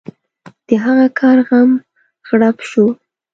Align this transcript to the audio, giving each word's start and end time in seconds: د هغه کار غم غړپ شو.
د 0.67 0.69
هغه 0.83 1.07
کار 1.19 1.37
غم 1.47 1.71
غړپ 2.27 2.57
شو. 2.69 2.85